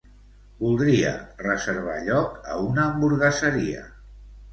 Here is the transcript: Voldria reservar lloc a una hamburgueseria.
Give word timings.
Voldria 0.61 1.09
reservar 1.43 1.97
lloc 2.07 2.39
a 2.53 2.57
una 2.69 2.87
hamburgueseria. 2.87 3.85